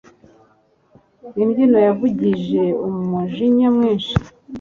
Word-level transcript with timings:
Imbyino 1.41 1.77
yavugije 1.87 2.63
umujinya 2.87 3.67
mwinshi 3.75 4.13